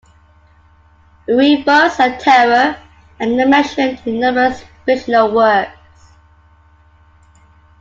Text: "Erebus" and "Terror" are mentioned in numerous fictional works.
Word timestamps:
"Erebus" 1.29 1.99
and 1.99 2.19
"Terror" 2.19 2.75
are 3.19 3.27
mentioned 3.45 3.99
in 4.07 4.19
numerous 4.19 4.63
fictional 4.83 5.31
works. 5.31 6.11